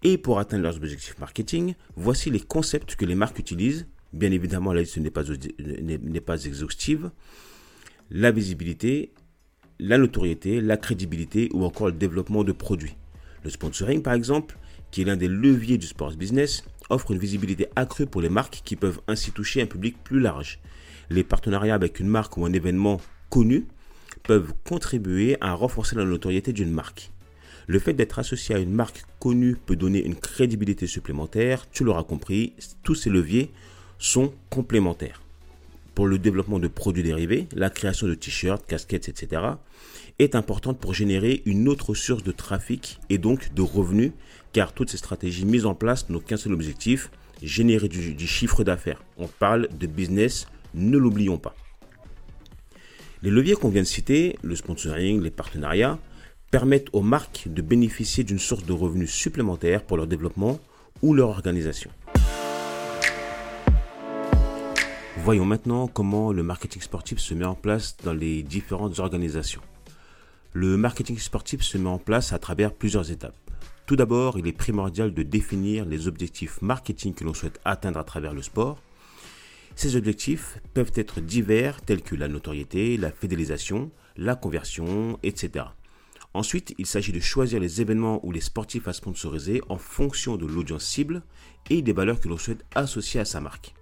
Et 0.04 0.18
pour 0.18 0.40
atteindre 0.40 0.64
leurs 0.64 0.78
objectifs 0.78 1.20
marketing, 1.20 1.76
voici 1.96 2.30
les 2.30 2.40
concepts 2.40 2.96
que 2.96 3.06
les 3.06 3.16
marques 3.16 3.40
utilisent 3.40 3.88
Bien 4.14 4.32
évidemment, 4.32 4.74
la 4.74 4.82
liste 4.82 4.98
n'est 4.98 5.10
pas, 5.10 5.24
pas 6.26 6.46
exhaustive. 6.46 7.12
La 8.10 8.32
visibilité, 8.32 9.14
la 9.80 9.98
notoriété, 9.98 10.60
la 10.60 10.76
crédibilité 10.76 11.50
ou 11.54 11.64
encore 11.64 11.88
le 11.88 11.94
développement 11.94 12.44
de 12.44 12.52
produits. 12.52 12.98
Le 13.44 13.50
sponsoring, 13.50 14.02
par 14.02 14.14
exemple, 14.14 14.58
qui 14.92 15.02
est 15.02 15.06
l'un 15.06 15.16
des 15.16 15.30
leviers 15.30 15.78
du 15.78 15.88
sports 15.88 16.12
business, 16.12 16.66
offre 16.90 17.12
une 17.12 17.20
visibilité 17.20 17.68
accrue 17.76 18.06
pour 18.06 18.22
les 18.22 18.30
marques 18.30 18.62
qui 18.64 18.76
peuvent 18.76 19.02
ainsi 19.08 19.32
toucher 19.32 19.62
un 19.62 19.66
public 19.66 19.96
plus 20.04 20.20
large. 20.20 20.60
Les 21.10 21.24
partenariats 21.24 21.76
avec 21.76 22.00
une 22.00 22.08
marque 22.08 22.38
ou 22.38 22.46
un 22.46 22.54
événement 22.54 23.00
connu 23.30 23.66
peuvent 24.24 24.54
contribuer 24.66 25.38
à 25.42 25.54
renforcer 25.54 25.96
la 25.96 26.06
notoriété 26.06 26.54
d'une 26.54 26.72
marque. 26.72 27.12
Le 27.68 27.80
fait 27.80 27.94
d'être 27.94 28.20
associé 28.20 28.56
à 28.56 28.60
une 28.60 28.74
marque 28.74 29.04
connue 29.20 29.56
peut 29.56 29.76
donner 29.76 30.04
une 30.04 30.16
crédibilité 30.16 30.88
supplémentaire, 30.88 31.70
tu 31.72 31.84
l'auras 31.84 32.04
compris, 32.04 32.54
tous 32.84 32.96
ces 32.96 33.10
leviers 33.10 33.52
sont 33.98 34.34
complémentaires. 34.50 35.22
Pour 35.96 36.08
le 36.08 36.18
développement 36.18 36.60
de 36.60 36.68
produits 36.68 37.04
dérivés, 37.04 37.48
la 37.54 37.70
création 37.70 38.08
de 38.08 38.16
t-shirts, 38.16 38.66
casquettes, 38.66 39.10
etc. 39.10 39.42
est 40.20 40.36
importante 40.36 40.80
pour 40.80 40.94
générer 40.94 41.42
une 41.46 41.68
autre 41.68 41.94
source 41.94 42.24
de 42.24 42.32
trafic 42.32 43.00
et 43.10 43.18
donc 43.18 43.54
de 43.54 43.62
revenus, 43.62 44.12
car 44.54 44.74
toutes 44.74 44.90
ces 44.90 44.98
stratégies 44.98 45.46
mises 45.46 45.66
en 45.66 45.76
place 45.76 46.10
n'ont 46.10 46.20
qu'un 46.20 46.38
seul 46.38 46.54
objectif, 46.54 47.12
générer 47.42 47.88
du, 47.88 48.28
chiffre 48.28 48.64
d'affaires. 48.64 49.02
On 49.18 49.28
parle 49.28 49.68
de 49.78 49.88
business, 49.88 50.48
ne 50.74 50.98
l'oublions 50.98 51.38
pas. 51.38 51.56
Les 53.24 53.30
leviers 53.30 53.56
qu'on 53.56 53.70
vient 53.70 53.82
de 53.82 53.88
citer, 53.88 54.38
le 54.42 54.56
sponsoring, 54.56 55.22
les 55.22 55.32
partenariats, 55.32 56.00
permettent 56.50 56.90
aux 56.92 57.02
marques 57.02 57.44
de 57.48 57.62
bénéficier 57.62 58.24
d'une 58.24 58.40
source 58.40 58.66
de 58.66 58.74
revenus 58.74 59.12
supplémentaires 59.12 59.84
pour 59.84 59.98
leur 59.98 60.08
développement 60.08 60.60
ou 61.02 61.14
leur 61.14 61.30
organisation. 61.30 61.92
Voyons 65.24 65.46
maintenant 65.46 65.88
comment 65.88 66.32
le 66.32 66.42
marketing 66.42 66.82
sportif 66.82 67.20
se 67.20 67.34
met 67.34 67.46
en 67.46 67.54
place 67.54 67.96
dans 68.04 68.14
les 68.14 68.42
différentes 68.44 69.00
organisations. 69.00 69.62
Le 70.54 70.76
marketing 70.76 71.18
sportif 71.18 71.62
se 71.62 71.78
met 71.78 71.88
en 71.88 71.98
place 71.98 72.34
à 72.34 72.40
travers 72.40 72.74
plusieurs 72.74 73.10
étapes. 73.10 73.38
Tout 73.86 73.96
d'abord, 73.96 74.38
il 74.38 74.48
est 74.48 74.52
primordial 74.52 75.14
de 75.14 75.24
définir 75.24 75.86
les 75.86 76.10
objectifs 76.10 76.62
marketing 76.62 77.14
que 77.14 77.24
l'on 77.24 77.34
souhaite 77.34 77.62
atteindre 77.64 78.00
à 78.00 78.04
travers 78.04 78.34
le 78.34 78.42
sport. 78.42 78.78
Ces 79.76 79.96
objectifs 79.96 80.60
peuvent 80.74 80.92
être 80.96 81.22
divers 81.22 81.82
tels 81.82 82.02
que 82.02 82.18
la 82.18 82.28
notoriété, 82.28 82.98
la 82.98 83.12
fidélisation, 83.12 83.92
la 84.18 84.36
conversion, 84.36 85.18
etc. 85.24 85.66
Ensuite, 86.34 86.76
il 86.78 86.86
s'agit 86.86 87.14
de 87.14 87.22
choisir 87.22 87.62
les 87.62 87.80
événements 87.80 88.20
ou 88.26 88.34
les 88.34 88.42
sportifs 88.42 88.90
à 88.90 88.94
sponsoriser 88.94 89.62
en 89.70 89.78
fonction 89.78 90.36
de 90.36 90.46
l'audience 90.46 90.86
cible 90.86 91.24
et 91.70 91.82
des 91.82 91.94
valeurs 91.94 92.20
que 92.20 92.28
l'on 92.28 92.38
souhaite 92.38 92.66
associer 92.76 93.22
à 93.22 93.26
sa 93.26 93.40
marque. 93.40 93.74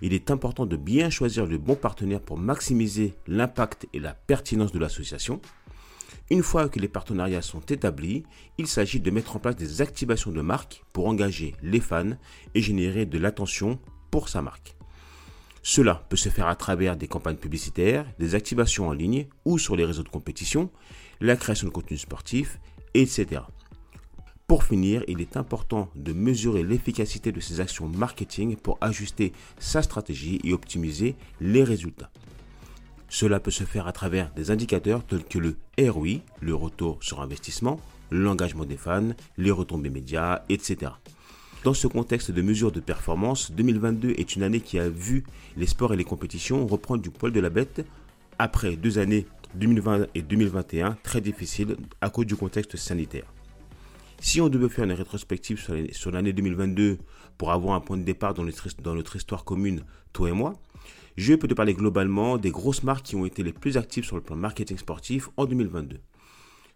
Il 0.00 0.14
est 0.14 0.30
important 0.30 0.64
de 0.64 0.76
bien 0.76 1.10
choisir 1.10 1.44
le 1.44 1.58
bon 1.58 1.74
partenaire 1.74 2.20
pour 2.20 2.38
maximiser 2.38 3.14
l'impact 3.26 3.88
et 3.92 3.98
la 3.98 4.14
pertinence 4.14 4.72
de 4.72 4.78
l'association. 4.78 5.40
Une 6.30 6.42
fois 6.42 6.68
que 6.68 6.78
les 6.78 6.88
partenariats 6.88 7.40
sont 7.40 7.60
établis, 7.60 8.22
il 8.58 8.66
s'agit 8.66 9.00
de 9.00 9.10
mettre 9.10 9.36
en 9.36 9.38
place 9.38 9.56
des 9.56 9.80
activations 9.80 10.30
de 10.30 10.42
marque 10.42 10.84
pour 10.92 11.06
engager 11.06 11.54
les 11.62 11.80
fans 11.80 12.18
et 12.54 12.60
générer 12.60 13.06
de 13.06 13.18
l'attention 13.18 13.78
pour 14.10 14.28
sa 14.28 14.42
marque. 14.42 14.76
Cela 15.62 16.04
peut 16.10 16.16
se 16.16 16.28
faire 16.28 16.46
à 16.46 16.54
travers 16.54 16.96
des 16.96 17.08
campagnes 17.08 17.36
publicitaires, 17.36 18.06
des 18.18 18.34
activations 18.34 18.88
en 18.88 18.92
ligne 18.92 19.26
ou 19.46 19.58
sur 19.58 19.74
les 19.74 19.86
réseaux 19.86 20.02
de 20.02 20.08
compétition, 20.10 20.70
la 21.20 21.34
création 21.34 21.66
de 21.66 21.72
contenu 21.72 21.96
sportif, 21.96 22.60
etc. 22.92 23.40
Pour 24.46 24.64
finir, 24.64 25.04
il 25.08 25.22
est 25.22 25.36
important 25.36 25.90
de 25.94 26.12
mesurer 26.12 26.62
l'efficacité 26.62 27.32
de 27.32 27.40
ces 27.40 27.60
actions 27.60 27.88
marketing 27.88 28.56
pour 28.56 28.76
ajuster 28.82 29.32
sa 29.58 29.82
stratégie 29.82 30.40
et 30.44 30.52
optimiser 30.52 31.16
les 31.40 31.64
résultats. 31.64 32.10
Cela 33.08 33.40
peut 33.40 33.50
se 33.50 33.64
faire 33.64 33.86
à 33.86 33.92
travers 33.92 34.30
des 34.34 34.50
indicateurs 34.50 35.04
tels 35.04 35.24
que 35.24 35.38
le 35.38 35.56
ROI, 35.78 36.20
le 36.40 36.54
retour 36.54 36.98
sur 37.02 37.20
investissement, 37.20 37.80
l'engagement 38.10 38.64
des 38.64 38.76
fans, 38.76 39.10
les 39.36 39.50
retombées 39.50 39.90
médias, 39.90 40.42
etc. 40.48 40.92
Dans 41.64 41.74
ce 41.74 41.86
contexte 41.86 42.30
de 42.30 42.42
mesure 42.42 42.70
de 42.70 42.80
performance, 42.80 43.50
2022 43.52 44.10
est 44.10 44.36
une 44.36 44.42
année 44.42 44.60
qui 44.60 44.78
a 44.78 44.88
vu 44.88 45.24
les 45.56 45.66
sports 45.66 45.92
et 45.92 45.96
les 45.96 46.04
compétitions 46.04 46.66
reprendre 46.66 47.02
du 47.02 47.10
poil 47.10 47.32
de 47.32 47.40
la 47.40 47.50
bête 47.50 47.84
après 48.38 48.76
deux 48.76 48.98
années 48.98 49.26
2020 49.54 50.06
et 50.14 50.22
2021 50.22 50.98
très 51.02 51.20
difficiles 51.20 51.76
à 52.00 52.10
cause 52.10 52.26
du 52.26 52.36
contexte 52.36 52.76
sanitaire. 52.76 53.24
Si 54.20 54.40
on 54.40 54.48
devait 54.48 54.68
faire 54.68 54.84
une 54.84 54.92
rétrospective 54.92 55.60
sur 55.92 56.10
l'année 56.10 56.32
2022 56.32 56.98
pour 57.38 57.52
avoir 57.52 57.74
un 57.74 57.80
point 57.80 57.96
de 57.96 58.02
départ 58.02 58.34
dans 58.34 58.44
notre 58.44 59.16
histoire 59.16 59.44
commune, 59.44 59.82
toi 60.12 60.28
et 60.28 60.32
moi, 60.32 60.54
je 61.18 61.34
peux 61.34 61.48
te 61.48 61.54
parler 61.54 61.74
globalement 61.74 62.38
des 62.38 62.52
grosses 62.52 62.84
marques 62.84 63.06
qui 63.06 63.16
ont 63.16 63.26
été 63.26 63.42
les 63.42 63.52
plus 63.52 63.76
actives 63.76 64.04
sur 64.04 64.14
le 64.14 64.22
plan 64.22 64.36
marketing 64.36 64.78
sportif 64.78 65.30
en 65.36 65.46
2022. 65.46 65.98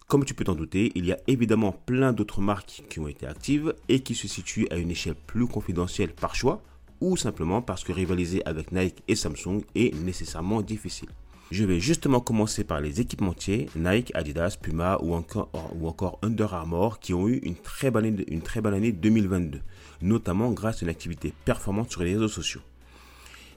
Comme 0.08 0.25
tu 0.25 0.34
peux 0.34 0.42
t'en 0.42 0.56
douter, 0.56 0.90
il 0.96 1.06
y 1.06 1.12
a 1.12 1.18
évidemment 1.28 1.70
plein 1.70 2.12
d'autres 2.12 2.40
marques 2.40 2.82
qui 2.90 2.99
ont 2.99 3.06
été 3.06 3.25
actives 3.25 3.72
et 3.88 4.00
qui 4.00 4.16
se 4.16 4.26
situent 4.26 4.66
à 4.72 4.78
une 4.78 4.90
échelle 4.90 5.14
plus 5.14 5.46
confidentielle 5.46 6.12
par 6.12 6.34
choix 6.34 6.61
ou 7.00 7.16
simplement 7.16 7.62
parce 7.62 7.84
que 7.84 7.92
rivaliser 7.92 8.44
avec 8.44 8.72
Nike 8.72 9.04
et 9.06 9.14
Samsung 9.14 9.61
est 9.76 9.94
nécessairement 10.02 10.61
difficile. 10.61 11.11
Je 11.52 11.62
vais 11.62 11.78
justement 11.78 12.18
commencer 12.18 12.64
par 12.64 12.80
les 12.80 13.00
équipementiers 13.00 13.68
Nike, 13.76 14.11
Adidas, 14.12 14.56
Puma 14.61 14.99
ou 15.02 15.14
encore, 15.14 16.18
Under 16.22 16.52
Armour 16.52 16.99
qui 16.99 17.14
ont 17.14 17.28
eu 17.28 17.37
une 17.44 17.54
très, 17.54 17.92
bonne 17.92 18.06
année, 18.06 18.25
une 18.26 18.42
très 18.42 18.61
bonne 18.61 18.75
année 18.75 18.90
2022, 18.90 19.61
notamment 20.00 20.50
grâce 20.50 20.82
à 20.82 20.87
une 20.87 20.90
activité 20.90 21.32
performante 21.44 21.92
sur 21.92 22.02
les 22.02 22.14
réseaux 22.14 22.26
sociaux. 22.26 22.62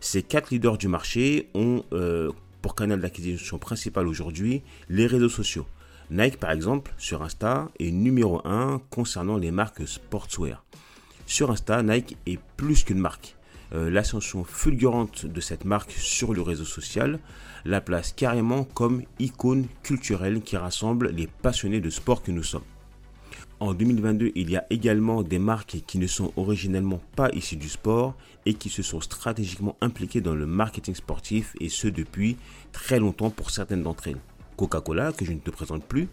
Ces 0.06 0.22
quatre 0.22 0.52
leaders 0.52 0.78
du 0.78 0.88
marché 0.88 1.50
ont 1.56 1.84
euh, 1.92 2.32
pour 2.62 2.76
canal 2.76 3.02
d'acquisition 3.02 3.58
principal 3.58 4.08
aujourd'hui 4.08 4.62
les 4.88 5.08
réseaux 5.08 5.30
sociaux. 5.30 5.66
Nike 6.12 6.38
par 6.38 6.52
exemple 6.52 6.94
sur 7.00 7.24
Insta 7.24 7.72
est 7.80 7.90
numéro 7.90 8.40
1 8.46 8.84
concernant 8.92 9.36
les 9.36 9.50
marques 9.50 9.88
sportswear. 9.88 10.64
Sur 11.26 11.50
Insta, 11.50 11.82
Nike 11.82 12.18
est 12.28 12.40
plus 12.56 12.84
qu'une 12.84 13.00
marque. 13.00 13.36
Euh, 13.74 13.90
l'ascension 13.90 14.44
fulgurante 14.44 15.26
de 15.26 15.42
cette 15.42 15.66
marque 15.66 15.94
sur 15.94 16.36
le 16.36 16.44
réseau 16.44 16.66
social 16.66 17.18
la 17.66 17.82
place 17.82 18.14
carrément 18.14 18.64
comme 18.64 19.02
icône 19.18 19.66
culturelle 19.82 20.42
qui 20.42 20.56
rassemble 20.56 21.10
les 21.10 21.26
passionnés 21.26 21.82
de 21.82 21.90
sport 21.90 22.22
que 22.22 22.32
nous 22.32 22.44
sommes. 22.44 22.62
En 23.62 23.74
2022, 23.74 24.34
il 24.36 24.50
y 24.50 24.58
a 24.58 24.66
également 24.70 25.24
des 25.24 25.40
marques 25.40 25.78
qui 25.88 25.98
ne 25.98 26.08
sont 26.08 26.34
originellement 26.36 27.00
pas 27.16 27.30
issues 27.32 27.56
du 27.56 27.70
sport 27.70 28.14
et 28.46 28.54
qui 28.54 28.70
se 28.70 28.84
sont 28.84 29.00
stratégiquement 29.00 29.78
impliquées 29.80 30.20
dans 30.20 30.36
le 30.36 30.46
marketing 30.46 30.94
sportif 30.94 31.56
et 31.62 31.70
ce 31.70 31.88
depuis 31.88 32.36
très 32.74 33.00
longtemps 33.00 33.30
pour 33.30 33.52
certaines 33.52 33.84
d'entre 33.84 34.10
elles. 34.10 34.20
Coca-Cola, 34.58 35.14
que 35.14 35.24
je 35.24 35.32
ne 35.32 35.40
te 35.40 35.52
présente 35.52 35.86
plus, 35.86 36.10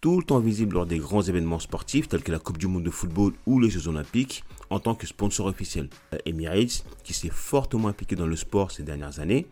tout 0.00 0.18
le 0.18 0.24
temps 0.24 0.38
visible 0.38 0.74
lors 0.74 0.86
des 0.86 0.98
grands 0.98 1.22
événements 1.22 1.58
sportifs 1.58 2.06
tels 2.06 2.22
que 2.22 2.30
la 2.30 2.38
Coupe 2.38 2.58
du 2.58 2.68
Monde 2.68 2.84
de 2.84 2.90
football 2.90 3.32
ou 3.46 3.58
les 3.58 3.70
Jeux 3.70 3.88
Olympiques 3.88 4.44
en 4.70 4.78
tant 4.78 4.94
que 4.94 5.08
sponsor 5.08 5.46
officiel. 5.46 5.88
Emirates, 6.24 6.84
qui 7.02 7.14
s'est 7.14 7.30
fortement 7.32 7.88
impliqué 7.88 8.14
dans 8.14 8.28
le 8.28 8.36
sport 8.36 8.70
ces 8.70 8.84
dernières 8.84 9.18
années 9.18 9.48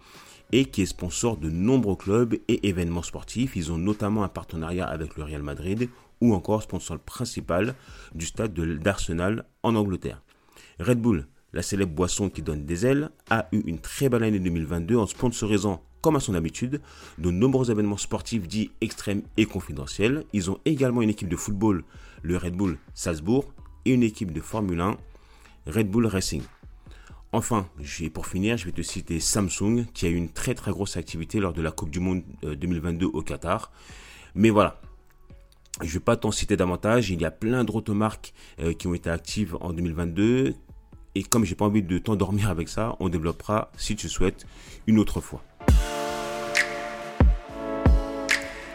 et 0.52 0.66
qui 0.66 0.82
est 0.82 0.86
sponsor 0.86 1.36
de 1.36 1.50
nombreux 1.50 1.96
clubs 1.96 2.34
et 2.46 2.68
événements 2.68 3.02
sportifs. 3.02 3.56
Ils 3.56 3.72
ont 3.72 3.78
notamment 3.78 4.22
un 4.22 4.28
partenariat 4.28 4.86
avec 4.86 5.16
le 5.16 5.24
Real 5.24 5.42
Madrid 5.42 5.88
ou 6.24 6.34
encore 6.34 6.62
sponsor 6.62 6.98
principal 6.98 7.74
du 8.14 8.24
stade 8.24 8.54
d'Arsenal 8.54 9.44
en 9.62 9.74
Angleterre. 9.76 10.22
Red 10.80 11.00
Bull, 11.00 11.26
la 11.52 11.62
célèbre 11.62 11.92
boisson 11.92 12.30
qui 12.30 12.40
donne 12.40 12.64
des 12.64 12.86
ailes, 12.86 13.10
a 13.28 13.46
eu 13.52 13.60
une 13.66 13.78
très 13.78 14.08
belle 14.08 14.24
année 14.24 14.40
2022 14.40 14.96
en 14.96 15.06
sponsorisant, 15.06 15.82
comme 16.00 16.16
à 16.16 16.20
son 16.20 16.34
habitude, 16.34 16.80
de 17.18 17.30
nombreux 17.30 17.70
événements 17.70 17.98
sportifs 17.98 18.48
dits 18.48 18.70
extrêmes 18.80 19.22
et 19.36 19.44
confidentiels. 19.44 20.24
Ils 20.32 20.50
ont 20.50 20.58
également 20.64 21.02
une 21.02 21.10
équipe 21.10 21.28
de 21.28 21.36
football, 21.36 21.84
le 22.22 22.38
Red 22.38 22.56
Bull 22.56 22.78
Salzbourg, 22.94 23.52
et 23.84 23.92
une 23.92 24.02
équipe 24.02 24.32
de 24.32 24.40
Formule 24.40 24.80
1, 24.80 24.96
Red 25.66 25.90
Bull 25.90 26.06
Racing. 26.06 26.42
Enfin, 27.32 27.68
pour 28.14 28.26
finir, 28.26 28.56
je 28.56 28.64
vais 28.64 28.72
te 28.72 28.80
citer 28.80 29.20
Samsung 29.20 29.84
qui 29.92 30.06
a 30.06 30.08
eu 30.08 30.14
une 30.14 30.30
très 30.30 30.54
très 30.54 30.70
grosse 30.70 30.96
activité 30.96 31.40
lors 31.40 31.52
de 31.52 31.60
la 31.60 31.72
Coupe 31.72 31.90
du 31.90 32.00
Monde 32.00 32.22
2022 32.42 33.06
euh, 33.06 33.10
au 33.12 33.22
Qatar. 33.22 33.72
Mais 34.34 34.50
voilà, 34.50 34.80
je 35.80 35.86
ne 35.86 35.92
vais 35.92 36.00
pas 36.00 36.16
t'en 36.16 36.30
citer 36.30 36.56
davantage. 36.56 37.10
Il 37.10 37.20
y 37.20 37.24
a 37.24 37.30
plein 37.30 37.64
d'autres 37.64 37.94
marques 37.94 38.32
euh, 38.60 38.72
qui 38.72 38.86
ont 38.86 38.94
été 38.94 39.10
actives 39.10 39.56
en 39.60 39.72
2022. 39.72 40.54
Et 41.16 41.22
comme 41.22 41.44
j'ai 41.44 41.54
pas 41.54 41.64
envie 41.64 41.82
de 41.82 41.98
t'endormir 41.98 42.50
avec 42.50 42.68
ça, 42.68 42.96
on 43.00 43.08
développera, 43.08 43.70
si 43.76 43.96
tu 43.96 44.08
souhaites, 44.08 44.46
une 44.86 44.98
autre 44.98 45.20
fois. 45.20 45.42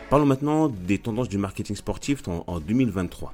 Parlons 0.09 0.25
maintenant 0.25 0.69
des 0.69 0.97
tendances 0.97 1.29
du 1.29 1.37
marketing 1.37 1.75
sportif 1.75 2.23
en 2.27 2.59
2023. 2.59 3.33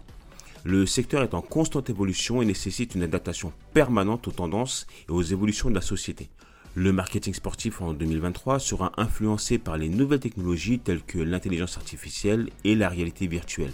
Le 0.63 0.85
secteur 0.85 1.21
est 1.21 1.33
en 1.33 1.41
constante 1.41 1.89
évolution 1.89 2.41
et 2.41 2.45
nécessite 2.45 2.95
une 2.95 3.03
adaptation 3.03 3.53
permanente 3.73 4.27
aux 4.27 4.31
tendances 4.31 4.87
et 5.07 5.11
aux 5.11 5.21
évolutions 5.21 5.69
de 5.69 5.75
la 5.75 5.81
société. 5.81 6.29
Le 6.77 6.91
marketing 6.91 7.33
sportif 7.33 7.79
en 7.79 7.93
2023 7.93 8.59
sera 8.59 8.91
influencé 8.97 9.57
par 9.57 9.77
les 9.77 9.87
nouvelles 9.87 10.19
technologies 10.19 10.79
telles 10.79 11.03
que 11.03 11.19
l'intelligence 11.19 11.77
artificielle 11.77 12.49
et 12.65 12.75
la 12.75 12.89
réalité 12.89 13.27
virtuelle. 13.27 13.71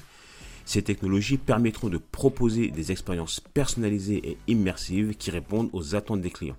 Ces 0.66 0.84
technologies 0.84 1.40
permettront 1.40 1.90
de 1.90 1.98
proposer 1.98 2.68
des 2.68 2.92
expériences 2.92 3.40
personnalisées 3.40 4.22
et 4.24 4.38
immersives 4.46 5.16
qui 5.16 5.32
répondent 5.32 5.72
aux 5.74 5.96
attentes 5.96 6.22
des 6.22 6.30
clients. 6.30 6.58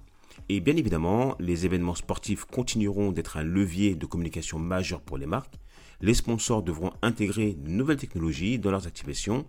Et 0.48 0.58
bien 0.58 0.74
évidemment, 0.74 1.36
les 1.38 1.64
événements 1.64 1.94
sportifs 1.94 2.44
continueront 2.44 3.12
d'être 3.12 3.36
un 3.36 3.44
levier 3.44 3.94
de 3.94 4.06
communication 4.06 4.58
majeur 4.58 5.00
pour 5.00 5.18
les 5.18 5.26
marques. 5.26 5.60
Les 6.00 6.14
sponsors 6.14 6.64
devront 6.64 6.92
intégrer 7.02 7.52
de 7.54 7.70
nouvelles 7.70 7.98
technologies 7.98 8.58
dans 8.58 8.72
leurs 8.72 8.88
activations 8.88 9.46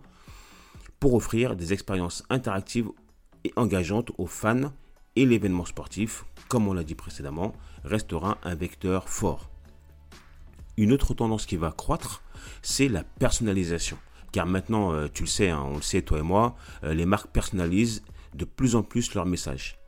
pour 1.00 1.14
offrir 1.14 1.56
des 1.56 1.72
expériences 1.72 2.22
interactives 2.30 2.90
et 3.42 3.52
engageantes 3.56 4.12
aux 4.16 4.28
fans 4.28 4.70
et 5.16 5.26
l'événement 5.26 5.64
sportif, 5.64 6.24
comme 6.48 6.68
on 6.68 6.72
l'a 6.72 6.84
dit 6.84 6.94
précédemment, 6.94 7.54
restera 7.84 8.38
un 8.42 8.54
vecteur 8.54 9.08
fort. 9.08 9.50
Une 10.76 10.92
autre 10.92 11.14
tendance 11.14 11.46
qui 11.46 11.56
va 11.56 11.70
croître, 11.70 12.22
c'est 12.62 12.88
la 12.88 13.04
personnalisation. 13.04 13.96
Car 14.32 14.46
maintenant, 14.46 14.92
euh, 14.92 15.06
tu 15.12 15.22
le 15.22 15.28
sais, 15.28 15.50
hein, 15.50 15.62
on 15.64 15.76
le 15.76 15.82
sait, 15.82 16.02
toi 16.02 16.18
et 16.18 16.22
moi, 16.22 16.56
euh, 16.82 16.94
les 16.94 17.06
marques 17.06 17.30
personnalisent 17.30 18.02
de 18.34 18.44
plus 18.44 18.74
en 18.74 18.82
plus 18.82 19.14
leurs 19.14 19.26
messages. 19.26 19.78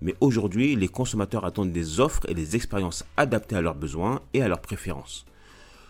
Mais 0.00 0.16
aujourd'hui, 0.20 0.74
les 0.74 0.88
consommateurs 0.88 1.44
attendent 1.44 1.70
des 1.70 2.00
offres 2.00 2.28
et 2.28 2.34
des 2.34 2.56
expériences 2.56 3.04
adaptées 3.16 3.54
à 3.54 3.60
leurs 3.60 3.76
besoins 3.76 4.20
et 4.34 4.42
à 4.42 4.48
leurs 4.48 4.60
préférences. 4.60 5.24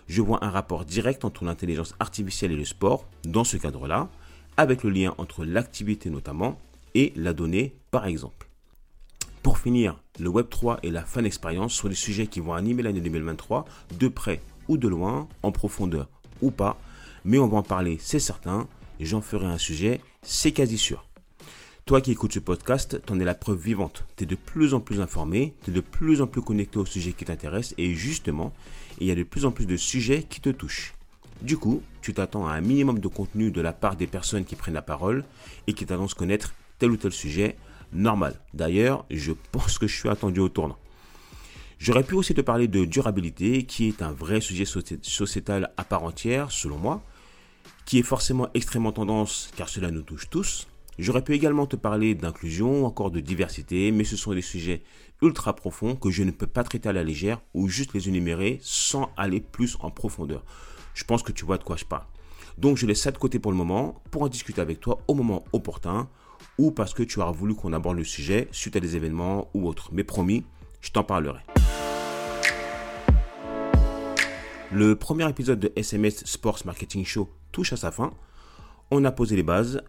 Je 0.06 0.20
vois 0.20 0.44
un 0.44 0.50
rapport 0.50 0.84
direct 0.84 1.24
entre 1.24 1.46
l'intelligence 1.46 1.94
artificielle 1.98 2.52
et 2.52 2.56
le 2.56 2.66
sport 2.66 3.06
dans 3.24 3.44
ce 3.44 3.56
cadre-là, 3.56 4.10
avec 4.58 4.82
le 4.82 4.90
lien 4.90 5.14
entre 5.16 5.46
l'activité 5.46 6.10
notamment 6.10 6.58
et 6.94 7.14
la 7.16 7.32
donnée 7.32 7.74
par 7.90 8.04
exemple. 8.04 8.51
Pour 9.42 9.58
finir, 9.58 10.00
le 10.20 10.30
Web3 10.30 10.78
et 10.84 10.90
la 10.90 11.04
fan 11.04 11.26
expérience 11.26 11.74
sont 11.74 11.88
des 11.88 11.96
sujets 11.96 12.28
qui 12.28 12.38
vont 12.38 12.52
animer 12.52 12.84
l'année 12.84 13.00
2023 13.00 13.64
de 13.98 14.08
près 14.08 14.40
ou 14.68 14.76
de 14.76 14.86
loin, 14.86 15.28
en 15.42 15.50
profondeur 15.50 16.08
ou 16.42 16.52
pas, 16.52 16.78
mais 17.24 17.38
on 17.38 17.48
va 17.48 17.58
en 17.58 17.62
parler, 17.62 17.98
c'est 18.00 18.20
certain, 18.20 18.68
j'en 19.00 19.20
ferai 19.20 19.46
un 19.46 19.58
sujet, 19.58 20.00
c'est 20.22 20.52
quasi 20.52 20.78
sûr. 20.78 21.08
Toi 21.86 22.00
qui 22.00 22.12
écoutes 22.12 22.32
ce 22.32 22.38
podcast, 22.38 23.02
t'en 23.04 23.18
es 23.18 23.24
la 23.24 23.34
preuve 23.34 23.58
vivante. 23.58 24.04
Tu 24.16 24.22
es 24.22 24.26
de 24.26 24.36
plus 24.36 24.74
en 24.74 24.80
plus 24.80 25.00
informé, 25.00 25.54
tu 25.64 25.70
es 25.70 25.72
de 25.72 25.80
plus 25.80 26.22
en 26.22 26.28
plus 26.28 26.42
connecté 26.42 26.78
aux 26.78 26.86
sujets 26.86 27.12
qui 27.12 27.24
t'intéressent 27.24 27.74
et 27.78 27.94
justement, 27.94 28.52
il 29.00 29.08
y 29.08 29.10
a 29.10 29.16
de 29.16 29.24
plus 29.24 29.44
en 29.44 29.50
plus 29.50 29.66
de 29.66 29.76
sujets 29.76 30.22
qui 30.22 30.40
te 30.40 30.50
touchent. 30.50 30.94
Du 31.40 31.56
coup, 31.56 31.82
tu 32.00 32.14
t'attends 32.14 32.46
à 32.46 32.52
un 32.52 32.60
minimum 32.60 33.00
de 33.00 33.08
contenu 33.08 33.50
de 33.50 33.60
la 33.60 33.72
part 33.72 33.96
des 33.96 34.06
personnes 34.06 34.44
qui 34.44 34.54
prennent 34.54 34.74
la 34.74 34.82
parole 34.82 35.24
et 35.66 35.72
qui 35.72 35.84
t'annoncent 35.84 36.14
connaître 36.16 36.54
tel 36.78 36.92
ou 36.92 36.96
tel 36.96 37.10
sujet. 37.10 37.56
Normal. 37.92 38.40
D'ailleurs, 38.54 39.04
je 39.10 39.32
pense 39.52 39.78
que 39.78 39.86
je 39.86 39.96
suis 39.96 40.08
attendu 40.08 40.40
au 40.40 40.48
tournant. 40.48 40.78
J'aurais 41.78 42.04
pu 42.04 42.14
aussi 42.14 42.32
te 42.32 42.40
parler 42.40 42.68
de 42.68 42.84
durabilité, 42.84 43.64
qui 43.64 43.88
est 43.88 44.02
un 44.02 44.12
vrai 44.12 44.40
sujet 44.40 44.64
sociétal 44.64 45.72
à 45.76 45.84
part 45.84 46.04
entière, 46.04 46.52
selon 46.52 46.78
moi, 46.78 47.02
qui 47.84 47.98
est 47.98 48.04
forcément 48.04 48.48
extrêmement 48.54 48.92
tendance, 48.92 49.50
car 49.56 49.68
cela 49.68 49.90
nous 49.90 50.02
touche 50.02 50.30
tous. 50.30 50.68
J'aurais 50.98 51.24
pu 51.24 51.34
également 51.34 51.66
te 51.66 51.74
parler 51.74 52.14
d'inclusion, 52.14 52.86
encore 52.86 53.10
de 53.10 53.20
diversité, 53.20 53.90
mais 53.90 54.04
ce 54.04 54.16
sont 54.16 54.32
des 54.32 54.42
sujets 54.42 54.82
ultra 55.22 55.56
profonds 55.56 55.96
que 55.96 56.10
je 56.10 56.22
ne 56.22 56.30
peux 56.30 56.46
pas 56.46 56.64
traiter 56.64 56.88
à 56.88 56.92
la 56.92 57.02
légère 57.02 57.40
ou 57.54 57.68
juste 57.68 57.94
les 57.94 58.08
énumérer 58.08 58.58
sans 58.62 59.10
aller 59.16 59.40
plus 59.40 59.76
en 59.80 59.90
profondeur. 59.90 60.44
Je 60.94 61.04
pense 61.04 61.22
que 61.22 61.32
tu 61.32 61.44
vois 61.44 61.58
de 61.58 61.64
quoi 61.64 61.76
je 61.76 61.84
parle. 61.84 62.04
Donc 62.58 62.76
je 62.76 62.86
laisse 62.86 63.00
ça 63.00 63.10
de 63.10 63.18
côté 63.18 63.38
pour 63.38 63.50
le 63.50 63.56
moment 63.56 64.02
pour 64.10 64.22
en 64.22 64.28
discuter 64.28 64.60
avec 64.60 64.80
toi 64.80 65.00
au 65.08 65.14
moment 65.14 65.44
opportun 65.52 66.08
ou 66.62 66.70
parce 66.70 66.94
que 66.94 67.02
tu 67.02 67.18
auras 67.18 67.32
voulu 67.32 67.56
qu'on 67.56 67.72
aborde 67.72 67.96
le 67.96 68.04
sujet 68.04 68.46
suite 68.52 68.76
à 68.76 68.80
des 68.80 68.94
événements 68.94 69.48
ou 69.52 69.66
autres. 69.66 69.88
Mais 69.90 70.04
promis, 70.04 70.44
je 70.80 70.92
t'en 70.92 71.02
parlerai. 71.02 71.40
Le 74.70 74.94
premier 74.94 75.28
épisode 75.28 75.58
de 75.58 75.72
SMS 75.74 76.24
Sports 76.24 76.60
Marketing 76.64 77.04
Show 77.04 77.28
touche 77.50 77.72
à 77.72 77.76
sa 77.76 77.90
fin. 77.90 78.12
On 78.92 79.04
a 79.04 79.10
posé 79.10 79.34
les 79.34 79.42
bases. 79.42 79.82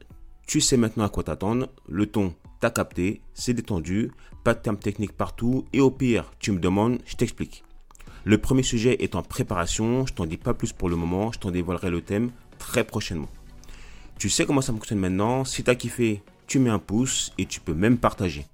Tu 0.48 0.62
sais 0.62 0.76
maintenant 0.76 1.04
à 1.04 1.10
quoi 1.10 1.22
t'attendre. 1.22 1.70
Le 1.88 2.08
ton, 2.08 2.34
t'as 2.60 2.72
capté, 2.72 3.22
c'est 3.36 3.54
détendu, 3.54 4.10
pas 4.44 4.56
de 4.56 4.60
termes 4.60 4.80
techniques 4.80 5.16
partout. 5.16 5.66
Et 5.74 5.80
au 5.80 5.92
pire, 5.92 6.32
tu 6.40 6.52
me 6.52 6.60
demandes, 6.60 6.98
je 7.06 7.16
t'explique. 7.16 7.64
Le 8.26 8.40
premier 8.40 8.64
sujet 8.64 8.98
est 9.04 9.14
en 9.14 9.22
préparation. 9.22 10.08
Je 10.08 10.14
t'en 10.14 10.26
dis 10.26 10.38
pas 10.38 10.56
plus 10.56 10.74
pour 10.74 10.90
le 10.90 10.96
moment. 10.96 11.32
Je 11.32 11.38
t'en 11.38 11.52
dévoilerai 11.52 11.92
le 11.92 12.02
thème 12.02 12.32
très 12.58 12.84
prochainement. 12.84 13.30
Tu 14.18 14.28
sais 14.32 14.48
comment 14.48 14.62
ça 14.62 14.74
fonctionne 14.74 15.00
maintenant. 15.00 15.46
Si 15.46 15.64
t'as 15.64 15.76
kiffé, 15.76 16.24
tu 16.48 16.60
mets 16.60 16.70
un 16.70 16.80
pouce 16.80 17.32
et 17.38 17.46
tu 17.46 17.60
peux 17.60 17.74
même 17.74 17.98
partager. 17.98 18.46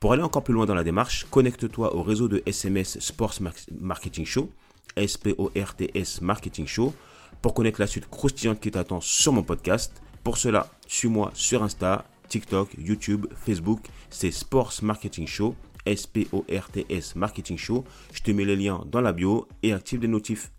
Pour 0.00 0.12
aller 0.12 0.22
encore 0.22 0.42
plus 0.42 0.54
loin 0.54 0.66
dans 0.66 0.74
la 0.74 0.84
démarche, 0.84 1.26
connecte-toi 1.30 1.94
au 1.94 2.02
réseau 2.02 2.26
de 2.28 2.42
SMS 2.46 2.98
Sports 3.00 3.34
Marketing 3.80 4.24
Show, 4.24 4.50
S-P-O-R-T-S 4.96 6.22
Marketing 6.22 6.66
Show, 6.66 6.94
pour 7.42 7.54
connaître 7.54 7.80
la 7.80 7.86
suite 7.86 8.08
croustillante 8.08 8.60
qui 8.60 8.70
t'attend 8.70 9.00
sur 9.00 9.32
mon 9.32 9.42
podcast. 9.42 10.02
Pour 10.24 10.38
cela, 10.38 10.68
suis-moi 10.86 11.30
sur 11.34 11.62
Insta, 11.62 12.06
TikTok, 12.28 12.70
YouTube, 12.78 13.26
Facebook, 13.34 13.80
c'est 14.08 14.30
Sports 14.30 14.72
Marketing 14.82 15.26
Show, 15.26 15.54
S-P-O-R-T-S 15.86 17.16
Marketing 17.16 17.58
Show. 17.58 17.84
Je 18.12 18.22
te 18.22 18.30
mets 18.30 18.44
les 18.44 18.56
liens 18.56 18.84
dans 18.86 19.00
la 19.00 19.12
bio 19.12 19.48
et 19.62 19.72
active 19.72 20.00
les 20.00 20.08
notifs. 20.08 20.52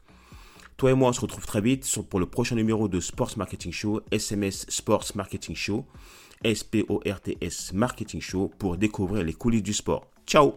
Toi 0.81 0.89
et 0.89 0.95
moi, 0.95 1.09
on 1.09 1.13
se 1.13 1.21
retrouve 1.21 1.45
très 1.45 1.61
vite 1.61 1.85
pour 2.09 2.19
le 2.19 2.25
prochain 2.25 2.55
numéro 2.55 2.87
de 2.87 2.99
Sports 2.99 3.37
Marketing 3.37 3.71
Show, 3.71 4.01
SMS 4.09 4.65
Sports 4.67 5.11
Marketing 5.13 5.55
Show. 5.55 5.85
S-P-O-R-T-S 6.43 7.73
Marketing 7.73 8.19
Show 8.19 8.51
pour 8.57 8.77
découvrir 8.77 9.23
les 9.23 9.33
coulisses 9.33 9.61
du 9.61 9.73
sport. 9.73 10.09
Ciao 10.25 10.55